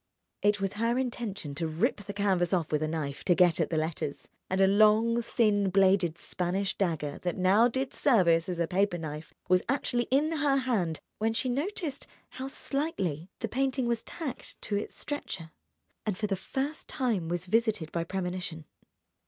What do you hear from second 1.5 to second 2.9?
to rip the canvas off with a